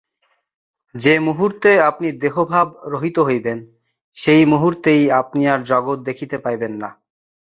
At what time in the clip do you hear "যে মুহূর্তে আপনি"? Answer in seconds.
0.95-2.11